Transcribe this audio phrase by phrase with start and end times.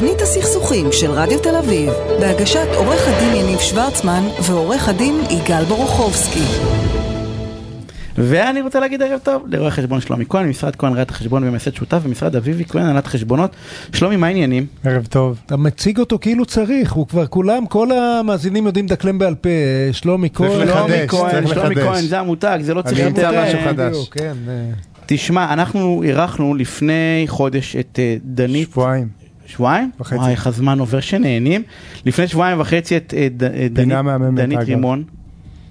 [0.00, 1.90] תוכנית הסכסוכים של רדיו תל אביב,
[2.20, 6.44] בהגשת עורך הדין יניב שוורצמן ועורך הדין יגאל בורוכובסקי.
[8.18, 11.98] ואני רוצה להגיד ערב טוב לרואה חשבון שלומי כהן, משרד כהן ראיית החשבון ומייסד שותף,
[12.02, 13.50] ומשרד אביבי כהן הנהלת חשבונות.
[13.92, 14.66] שלומי, מה העניינים?
[14.84, 15.38] ערב טוב.
[15.46, 19.48] אתה מציג אותו כאילו צריך, הוא כבר כולם, כל המאזינים יודעים לדקלם בעל פה,
[19.92, 20.68] שלומי כהן.
[20.68, 21.74] לחדש, שלומי כהן, שלומי.
[21.74, 23.28] כהן, זה המותג, זה לא צריך יותר...
[23.28, 24.08] אמצא משהו אה, חדש.
[24.10, 24.34] כן.
[24.48, 24.70] אה.
[25.06, 29.19] תשמע, אנחנו אירחנו לפני חודש את אה, דנית, שבועיים.
[29.50, 29.90] שבועיים?
[30.00, 30.14] וחצי.
[30.18, 31.62] וואי, איך הזמן עובר שנהנים.
[32.06, 33.88] לפני שבועיים וחצי את אה, ד- אה, דנית,
[34.34, 34.58] דנית.
[34.58, 35.02] רימון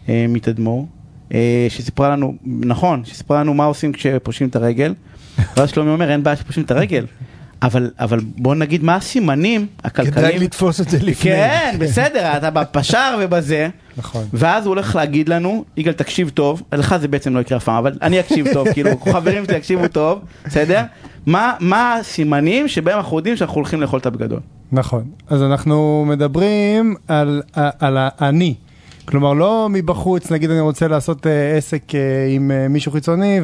[0.09, 0.87] אה, מתדמור,
[1.33, 4.93] אה, שסיפרה לנו, נכון, שסיפרה לנו מה עושים כשפושעים את הרגל.
[5.57, 7.05] ואז שלומי אומר, אין בעיה שפושעים את הרגל.
[7.61, 10.13] אבל, אבל בוא נגיד מה הסימנים הכלכליים.
[10.13, 11.13] כדאי לתפוס את זה לפני.
[11.31, 13.69] כן, בסדר, אתה בפשער ובזה.
[13.97, 14.25] נכון.
[14.33, 17.75] ואז הוא הולך להגיד לנו, יגאל תקשיב טוב, לך זה בעצם לא יקרה אף פעם,
[17.75, 20.83] אבל אני אקשיב טוב, כאילו חברים שלי יקשיבו טוב, בסדר?
[21.25, 24.39] מה, מה הסימנים שבהם אנחנו יודעים שאנחנו הולכים לאכול את הבגדול?
[24.71, 25.03] נכון.
[25.29, 28.55] אז אנחנו מדברים על, על האני.
[29.09, 33.41] כלומר, לא מבחוץ, נגיד אני רוצה לעשות אה, עסק אה, עם אה, מישהו חיצוני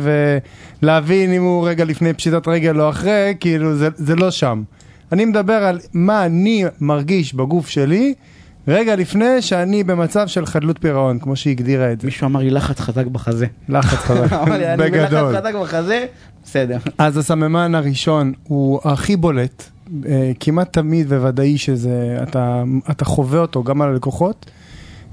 [0.81, 4.63] ולהבין אם הוא רגע לפני פשיטת רגל או אחרי, כאילו זה, זה לא שם.
[5.11, 8.13] אני מדבר על מה אני מרגיש בגוף שלי
[8.67, 12.07] רגע לפני שאני במצב של חדלות פירעון, כמו שהיא הגדירה את זה.
[12.07, 13.45] מישהו אמר לי לחץ חזק בחזה.
[13.69, 15.37] לחץ חזק, לי, אני בלחץ בגדול.
[15.37, 16.05] חזק בחזה,
[16.43, 16.77] בסדר.
[16.97, 19.63] אז הסממן הראשון הוא הכי בולט,
[20.05, 24.45] אה, כמעט תמיד וודאי שזה, אתה, אתה חווה אותו גם על הלקוחות,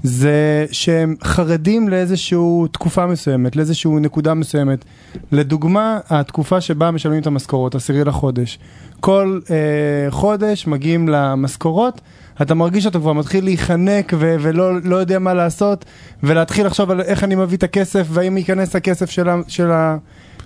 [0.03, 2.37] זה שהם חרדים לאיזושהי
[2.71, 4.85] תקופה מסוימת, לאיזושהי נקודה מסוימת.
[5.31, 8.59] לדוגמה, התקופה שבה משלמים את המשכורות, עשירי לחודש.
[8.99, 12.01] כל אה, חודש מגיעים למשכורות,
[12.41, 15.85] אתה מרגיש שאתה כבר מתחיל להיחנק ו- ולא לא יודע מה לעשות,
[16.23, 19.35] ולהתחיל לחשוב על איך אני מביא את הכסף, והאם ייכנס הכסף של ה...
[19.47, 19.97] של ה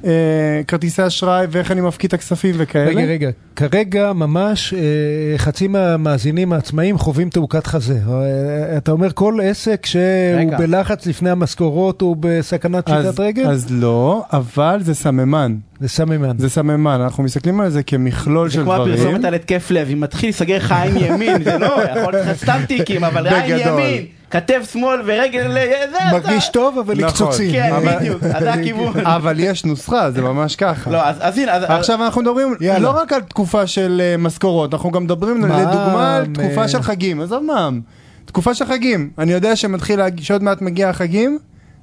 [0.06, 2.90] אה, כרטיסי אשראי ואיך אני מפקיד את הכספים וכאלה.
[2.90, 8.00] רגע, רגע, כרגע ממש אה, חצי מהמאזינים העצמאיים חווים תעוקת חזה.
[8.10, 10.02] אה, אתה אומר כל עסק שהוא
[10.38, 10.58] רגע.
[10.58, 13.48] בלחץ לפני המשכורות הוא בסכנת פשיטת רגל?
[13.48, 15.56] אז לא, אבל זה סממן.
[15.80, 16.38] זה סממן.
[16.38, 18.94] זה סממן, אנחנו מסתכלים על זה כמכלול זה של כמו דברים.
[18.94, 22.38] הפרסומת על התקף לב, אם מתחיל להיסגר לך עין ימין, זה לא, יכול להיות לך
[22.38, 23.58] סתם טיקים, אבל עין.
[23.60, 27.08] ימין, כתף שמאל ורגל, זה, מרגיש טוב אבל נכון.
[27.08, 27.52] לקצוצים.
[27.52, 28.94] כן, אבל- בדיוק, אז זה הכיוון.
[29.06, 30.92] אבל יש נוסחה, זה ממש ככה.
[30.92, 32.80] לא, אז אז הנה, אז- עכשיו אנחנו מדברים יאללה.
[32.80, 36.48] לא רק על תקופה של אה, משכורות, אנחנו גם מדברים מע"מ, לדוגמה על אה.
[36.48, 37.82] תקופה של חגים, עזוב מע"מ,
[38.26, 41.40] תקופה של חגים, אני יודע שמתחיל, להג- שעוד מעט מגיע החגים,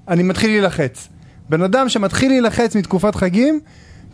[0.08, 1.08] אני מתחיל להילחץ.
[1.48, 3.60] בן אדם שמתחיל להילחץ מתקופת חגים,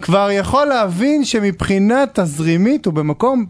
[0.02, 3.46] כבר יכול להבין שמבחינה תזרימית הוא במקום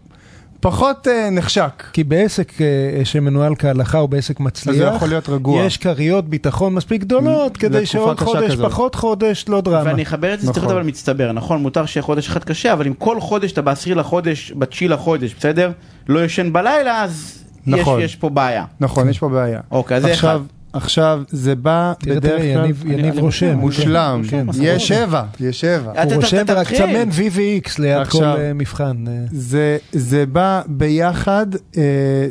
[0.61, 1.83] פחות אה, נחשק.
[1.93, 2.65] כי בעסק אה,
[3.05, 5.63] שמנוהל כהלכה או בעסק מצליח, אז הוא יכול להיות רגוע.
[5.65, 8.71] יש כריות ביטחון מספיק גדולות כדי שעוד חודש, כזאת.
[8.71, 9.83] פחות חודש, לא דרמה.
[9.89, 10.75] ואני אחבר את זה, זה צריך נכון.
[10.75, 11.61] להיות אבל מצטבר, נכון?
[11.61, 15.71] מותר שחודש אחד קשה, אבל אם כל חודש אתה בעשירי לחודש, בתשיעי לחודש, בסדר?
[16.07, 18.01] לא ישן בלילה, אז יש- נכון.
[18.01, 18.65] יש פה בעיה.
[18.79, 19.59] נכון, יש פה בעיה.
[19.71, 20.39] אוקיי, אז זה אחד.
[20.73, 23.57] עכשיו, זה בא תראה, בדרך תראה, כלל יניב- אני- יניב רושם.
[23.57, 24.45] מושלם, כן.
[24.61, 25.91] יש שבע, יש שבע.
[25.91, 26.77] אתה- הוא רושם תתחיל.
[26.77, 29.07] צמן VVX ליד כל אה, מבחן.
[29.07, 29.13] אה.
[29.31, 31.45] זה, זה בא ביחד,
[31.77, 31.81] אה,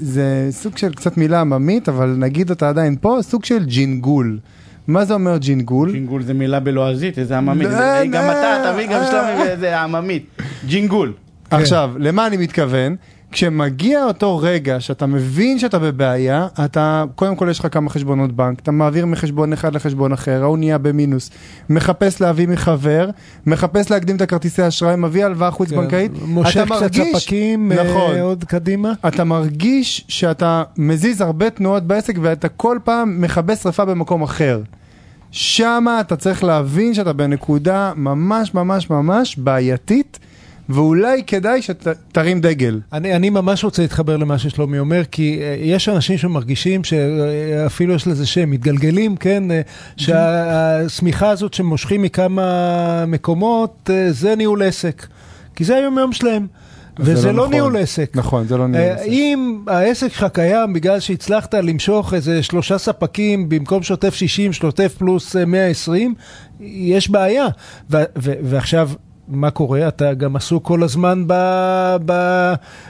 [0.00, 4.38] זה סוג של קצת מילה עממית, אבל נגיד אותה עדיין פה, סוג של ג'ינגול.
[4.86, 5.92] מה זה אומר ג'ינגול?
[5.92, 7.68] ג'ינגול זה מילה בלועזית, איזה עממית.
[7.68, 9.02] לא, זה- גם לא, אתה, אתה מבין, גם.
[9.10, 10.26] שלומי זה עממית.
[10.66, 11.12] ג'ינגול.
[11.50, 12.96] עכשיו, למה אני מתכוון?
[13.32, 18.60] כשמגיע אותו רגע שאתה מבין שאתה בבעיה, אתה, קודם כל יש לך כמה חשבונות בנק,
[18.60, 21.30] אתה מעביר מחשבון אחד לחשבון אחר, ההוא נהיה במינוס,
[21.70, 23.10] מחפש להביא מחבר,
[23.46, 27.84] מחפש להקדים את הכרטיסי אשראי, מביא הלוואה חוץ בנקאית, מושך אתה קצת מרגיש- ספקים אה,
[27.84, 28.18] נכון.
[28.18, 28.92] עוד קדימה.
[29.08, 34.60] אתה מרגיש שאתה מזיז הרבה תנועות בעסק ואתה כל פעם מכבה שרפה במקום אחר.
[35.32, 40.18] שמה אתה צריך להבין שאתה בנקודה ממש ממש ממש בעייתית,
[40.70, 42.80] ואולי כדאי שתרים דגל.
[42.92, 48.06] אני, אני ממש רוצה להתחבר למה ששלומי אומר, כי אה, יש אנשים שמרגישים שאפילו יש
[48.06, 49.60] לזה שם, מתגלגלים, כן, אה,
[49.96, 55.06] שהשמיכה הזאת שמושכים מכמה מקומות, אה, זה ניהול עסק.
[55.56, 56.46] כי זה היום יום שלהם.
[56.98, 57.52] זה וזה לא לא נכון.
[57.54, 58.10] ניהול עסק.
[58.14, 59.06] נכון, זה לא ניהול אה, עסק.
[59.06, 65.36] אם העסק שלך קיים בגלל שהצלחת למשוך איזה שלושה ספקים במקום שוטף 60, שוטף פלוס
[65.36, 66.14] אה, 120,
[66.60, 67.46] יש בעיה.
[67.90, 68.90] ו- ו- ועכשיו...
[69.30, 69.88] מה קורה?
[69.88, 71.32] אתה גם עסוק כל הזמן ב...
[72.04, 72.12] ב...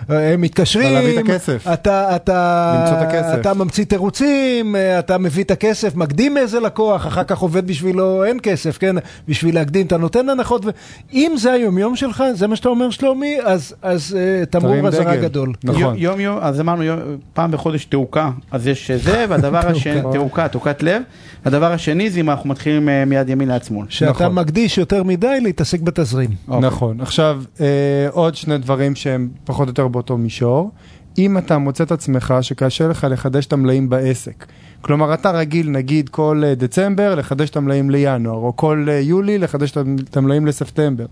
[0.09, 1.67] הם מתקשרים, בלהביא את הכסף.
[1.73, 3.41] אתה, אתה, למצוא את הכסף.
[3.41, 8.25] אתה ממציא תירוצים, אה, אתה מביא את הכסף, מקדים איזה לקוח, אחר כך עובד בשבילו,
[8.25, 8.97] אין כסף, כן?
[9.29, 10.65] בשביל להקדים, אתה נותן הנחות,
[11.13, 15.17] ואם זה היומיום שלך, זה מה שאתה אומר שלומי, אז, אז uh, תמרור אזהרה.
[15.17, 15.53] גדול.
[15.65, 15.81] נכון.
[15.83, 16.99] יום- יום יום, אז אמרנו יום-
[17.33, 20.49] פעם בחודש תעוקה, אז יש זה, והדבר השני, תעוקה.
[20.49, 21.03] תעוקת לב.
[21.45, 23.87] הדבר השני זה אם אנחנו מתחילים אה, מיד ימין שמאל.
[23.89, 24.35] שאתה נכון.
[24.35, 26.30] מקדיש יותר מדי להתעסק בתזרים.
[26.49, 26.69] אוקיי.
[26.69, 27.01] נכון.
[27.01, 27.67] עכשיו, אה,
[28.11, 30.71] עוד שני דברים שהם פחות או יותר באותו מישור.
[31.19, 34.47] אם אתה מוצא את עצמך שקשה לך לחדש את המלאים בעסק,
[34.81, 39.39] כלומר אתה רגיל נגיד כל אה, דצמבר לחדש את המלאים לינואר, או כל אה, יולי
[39.39, 39.73] לחדש
[40.11, 41.07] את המלאים לספטמבר.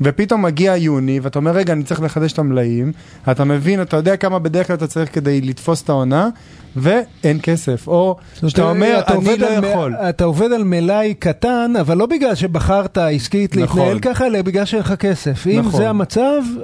[0.00, 2.92] ופתאום מגיע יוני ואתה אומר רגע אני צריך לחדש את המלאים,
[3.30, 6.28] אתה מבין, אתה יודע כמה בדרך כלל אתה צריך כדי לתפוס את העונה,
[6.76, 9.94] ואין כסף, או שאתה אומר אני לא על מ- יכול.
[10.08, 13.78] אתה עובד על מלאי קטן, אבל לא בגלל שבחרת עסקית נכון.
[13.82, 15.46] להתנהל ככה, אלא בגלל שאין לך כסף.
[15.46, 15.80] אם נכון.
[15.80, 16.20] זה המצב,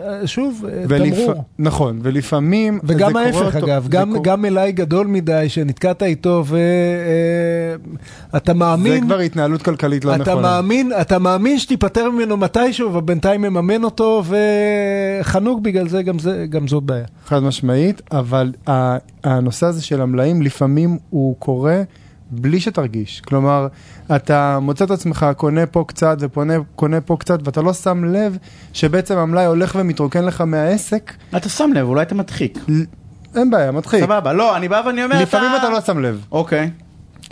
[0.06, 1.14] אה, שוב, אה, ולפ...
[1.14, 1.44] תמרור.
[1.58, 6.44] נכון, ולפעמים וגם ההפך אגב, גם, קורה- גם מלאי גדול מדי שנתקעת איתו
[8.32, 10.40] ואתה מאמין, זה כבר התנהלות כלכלית לא אתה נכונה.
[10.42, 14.22] מאמין, אתה מאמין שתיפטר ממנו מתישהו ובינתיים מממן אותו
[15.20, 17.04] וחנוק בגלל זה, גם, זה, גם זאת בעיה.
[17.26, 18.52] חד משמעית, אבל
[19.24, 21.82] הנושא הזה של המלאים לפעמים הוא קורה
[22.30, 23.20] בלי שתרגיש.
[23.20, 23.66] כלומר,
[24.16, 28.36] אתה מוצא את עצמך קונה פה קצת וקונה פה קצת ואתה לא שם לב
[28.72, 32.58] שבעצם המלאי הולך ומתרוקן לך מהעסק, אתה שם לב, אולי אתה מדחיק.
[33.36, 34.00] אין בעיה, מתחיל.
[34.00, 36.26] סבבה, לא, אני בא ואני אומר, לפעמים אתה לא שם לב.
[36.32, 36.70] אוקיי.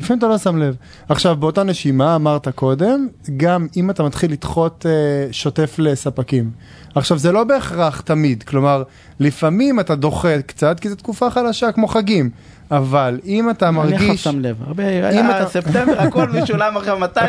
[0.01, 0.77] לפעמים אתה לא שם לב.
[1.09, 6.51] עכשיו, באותה נשימה, אמרת קודם, גם אם אתה מתחיל לדחות אה, שוטף לספקים.
[6.95, 8.83] עכשיו, זה לא בהכרח תמיד, כלומר,
[9.21, 12.31] לפעמים אתה דוחה קצת, כי זו תקופה חלשה כמו חגים,
[12.71, 14.25] אבל אם אתה אני מרגיש...
[14.25, 14.57] שם לב.
[14.67, 17.21] הרבה, אם אה, אתה- ספטמבר, הכל משולם עכשיו מתי?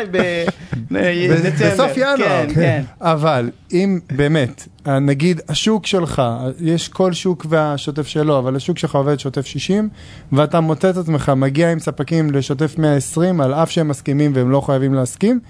[0.90, 2.16] בסוף ינואר,
[2.46, 2.82] כן, כן.
[3.00, 4.68] אבל אם באמת,
[5.00, 6.22] נגיד השוק שלך,
[6.60, 9.88] יש כל שוק והשוטף שלו, אבל השוק שלך עובד שוטף 60,
[10.32, 14.60] ואתה מוצא את עצמך מגיע עם ספקים לשוטף 120, על אף שהם מסכימים והם לא
[14.60, 15.40] חייבים להסכים,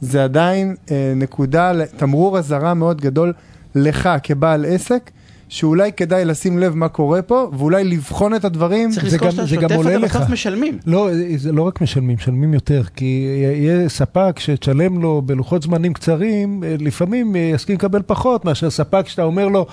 [0.00, 3.32] זה עדיין אה, נקודה, תמרור אזהרה מאוד גדול
[3.74, 5.10] לך כבעל עסק.
[5.48, 8.90] שאולי כדאי לשים לב מה קורה פה, ואולי לבחון את הדברים.
[8.90, 9.98] צריך זה לזכור גם- שאתה שוטף, אתה.
[9.98, 10.78] בסוף משלמים.
[10.86, 16.64] לא, זה לא רק משלמים, משלמים יותר, כי יהיה ספק שתשלם לו בלוחות זמנים קצרים,
[16.64, 19.66] אה, לפעמים אה, יסכים לקבל פחות מאשר ספק שאתה אומר לו,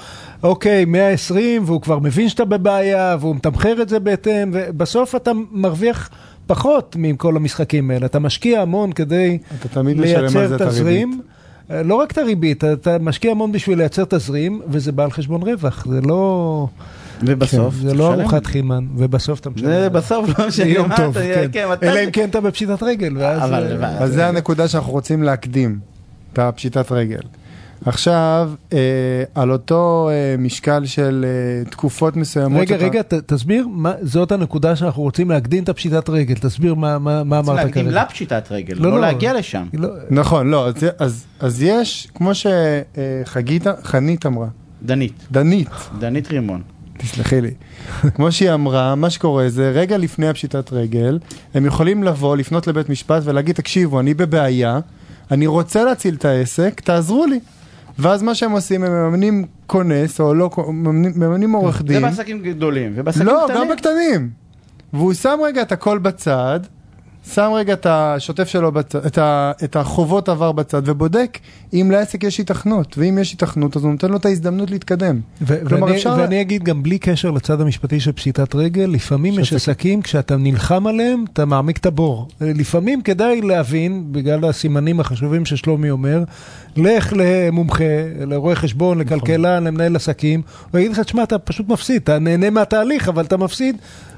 [0.43, 6.09] אוקיי, 120, והוא כבר מבין שאתה בבעיה, והוא מתמחר את זה בהתאם, ובסוף אתה מרוויח
[6.47, 8.05] פחות מכל המשחקים האלה.
[8.05, 10.79] אתה משקיע המון כדי אתה תמיד משלם על זה לייצר את הריבית.
[10.79, 11.21] תזרים.
[11.71, 15.41] אה, לא רק את הריבית, אתה משקיע המון בשביל לייצר תזרים, וזה בא על חשבון
[15.41, 16.67] רווח, זה לא...
[17.21, 18.13] ובסוף, כן, זה לא.
[18.13, 19.67] ארוחת חינמן, ובסוף אתה משלם.
[19.67, 21.47] זה בסוף לא משנה יום מה, טוב, כן.
[21.51, 23.41] כן, אלא אם כן אתה בפשיטת רגל, ואז...
[23.43, 25.79] אבל- אה, אז זה הנקודה שאנחנו רוצים להקדים,
[26.33, 27.19] את הפשיטת רגל.
[27.85, 28.77] עכשיו, אה,
[29.35, 34.31] על אותו אה, משקל של אה, תקופות מסוימות רגע, שאתה- רגע, ת- תסביר, מה- זאת
[34.31, 38.03] הנקודה שאנחנו רוצים להקדים את הפשיטת רגל, תסביר מה מה- מה צריך אמרת להקדים כרגע.
[38.03, 39.01] לפשיטת רגל, לא, לא לא.
[39.01, 39.65] להגיע לשם.
[39.73, 44.47] לא, נכון, לא, אז, אז, אז יש, כמו שחגית, חנית אמרה,
[44.83, 46.61] דנית, דנית, דנית רימון.
[46.97, 47.51] תסלחי לי,
[48.15, 51.19] כמו שהיא אמרה, מה שקורה זה רגע לפני הפשיטת רגל,
[51.53, 54.79] הם יכולים לבוא, לפנות לבית משפט ולהגיד, תקשיבו, אני בבעיה,
[55.31, 57.39] אני רוצה להציל את העסק, תעזרו לי.
[57.99, 62.01] ואז מה שהם עושים, הם מממנים כונס, או לא, מממנים, מממנים עורך זה דין.
[62.01, 63.61] בעסקים גדולים, ובעסקים לא, קטנים.
[63.61, 64.29] גם בקטנים.
[64.93, 66.59] והוא שם רגע את הכל בצד,
[67.33, 71.37] שם רגע את השוטף שלו בצד, את, ה, את החובות עבר בצד, ובודק
[71.73, 72.95] אם לעסק יש היתכנות.
[72.97, 75.19] ואם יש היתכנות, אז הוא נותן לו את ההזדמנות להתקדם.
[75.41, 79.33] ו- כלומר, ואני, אפשר- ואני אגיד גם בלי קשר לצד המשפטי של פשיטת רגל, לפעמים
[79.39, 82.27] יש שעסקים- עסקים, כשאתה נלחם עליהם, אתה מעמיק את הבור.
[82.41, 86.23] לפעמים כדאי להבין, בגלל הסימנים החשובים ששלומי אומר,
[86.77, 87.83] לך למומחה,
[88.25, 93.07] לרואה חשבון, לכלכלן, למנהל עסקים, הוא יגיד לך, תשמע, אתה פשוט מפסיד, אתה נהנה מהתהליך,
[93.09, 93.75] אבל אתה מפסיד,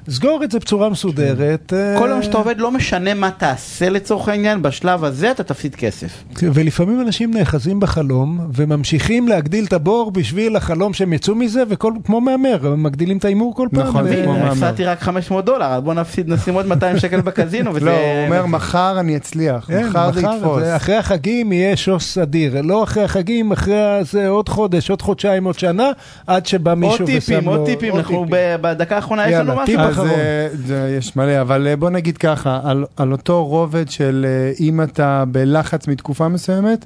[0.10, 1.74] סגור את זה בצורה מסודרת.
[1.74, 5.76] אה, כל יום שאתה עובד לא משנה מה תעשה לצורך העניין, בשלב הזה אתה תפסיד
[5.76, 6.24] כסף.
[6.42, 12.68] ולפעמים אנשים נאחזים בחלום וממשיכים להגדיל את הבור בשביל החלום שהם יצאו מזה, וכמו מהמר,
[12.68, 13.88] הם מגדילים את ההימור כל פעם.
[13.88, 14.08] נכון.
[14.48, 17.72] הפסדתי רק 500 דולר, אז בוא נפסיד, נשים עוד 200 שקל בקזינו.
[17.82, 20.64] לא, הוא אומר, מחר אני אצליח, כן, מחר זה יתפוס.
[20.76, 25.60] אחרי החגים יהיה שוס אדיר, לא אחרי החגים, אחרי זה עוד חודש, עוד חודשיים, עוד
[25.60, 25.92] שנה,
[26.28, 27.56] עד שבא מישהו עוד ושם טיפים, לו...
[27.56, 29.97] עוד טיפים, אנחנו ב- בדקה האחרונה יש לנו משהו.
[30.06, 34.52] אה, זה, יש מלא, אבל אה, בוא נגיד ככה, על, על אותו רובד של אה,
[34.60, 36.86] אם אתה בלחץ מתקופה מסוימת,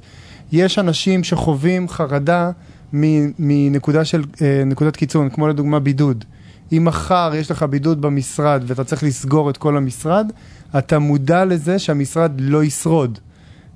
[0.52, 2.50] יש אנשים שחווים חרדה
[2.92, 6.24] מנקודה של, אה, נקודת קיצון, כמו לדוגמה בידוד.
[6.72, 10.32] אם מחר יש לך בידוד במשרד ואתה צריך לסגור את כל המשרד,
[10.78, 13.18] אתה מודע לזה שהמשרד לא ישרוד.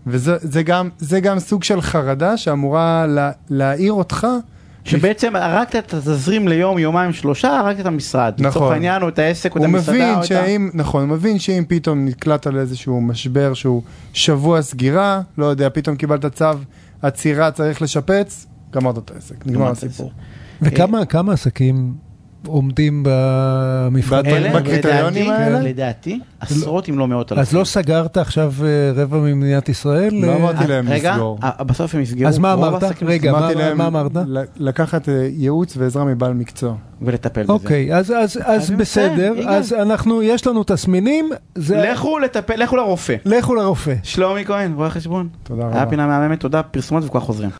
[0.06, 4.26] וזה זה גם, זה גם סוג של חרדה שאמורה לה, להעיר אותך.
[4.86, 8.34] שבעצם הרגת את התזרים ליום, יומיים, שלושה, הרגת את המשרד.
[8.38, 8.46] נכון.
[8.50, 10.44] לצורך העניין, או את העסק, או את המסעדה, או את ה...
[10.74, 16.26] נכון, הוא מבין שאם פתאום נקלעת לאיזשהו משבר שהוא שבוע סגירה, לא יודע, פתאום קיבלת
[16.26, 16.44] צו
[17.02, 20.10] עצירה, צריך לשפץ, גמרת את העסק, נגמר הסיפור.
[20.62, 21.94] וכמה כמה עסקים
[22.46, 24.34] עומדים במבחנים.
[24.36, 24.60] אלה?
[24.60, 25.60] בקריטריונים לדעתי- האלה?
[25.60, 27.42] לדעתי, עשרות אם לא מאות אלפים.
[27.42, 30.14] אז לא סגרת עכשיו אה, רבע ממדינת ישראל?
[30.14, 31.38] לא אה, אמרתי אז להם רגע, לסגור.
[31.42, 32.28] ה- בסוף הם יסגרו.
[32.28, 32.82] אז מה אמרת?
[33.02, 34.12] רגע, מה- אמרתי להם מה אמרת?
[34.56, 36.74] לקחת אה, ייעוץ ועזרה מבעל מקצוע.
[37.02, 37.52] ולטפל בזה.
[37.52, 39.32] אוקיי, אז, אז, אז חייבים בסדר.
[39.48, 41.76] אז אנחנו, יש לנו תסמינים, זה...
[41.92, 43.14] לכו לטפל, לכו לרופא.
[43.24, 43.94] לכו לרופא.
[44.02, 45.28] שלומי כהן, רואה חשבון.
[45.42, 45.90] תודה היה רבה.
[45.90, 47.50] פינה מהממת, תודה, פרסומות וכבר חוזרים.